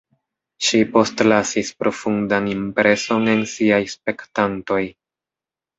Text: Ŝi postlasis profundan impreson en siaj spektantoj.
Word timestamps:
Ŝi 0.67 0.79
postlasis 0.95 1.69
profundan 1.83 2.49
impreson 2.55 3.33
en 3.37 3.47
siaj 3.55 3.83
spektantoj. 3.97 4.85